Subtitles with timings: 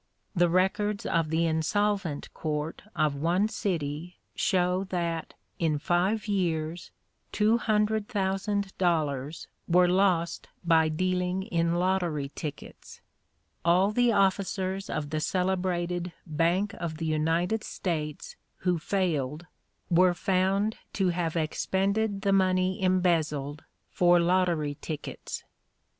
[0.35, 6.89] The records of the Insolvent Court of one city show that, in five years,
[7.31, 12.99] two hundred thousand dollars were lost by dealing in lottery tickets.
[13.63, 19.45] All the officers of the celebrated Bank of the United States who failed
[19.91, 25.43] were found to have expended the money embezzled for lottery tickets.